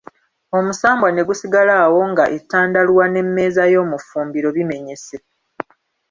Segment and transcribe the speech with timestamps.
[0.57, 5.17] Omusambwa ne gusigala awo nga ettandaluwa n'emmeeza y'omu ffumbiro bimenyese.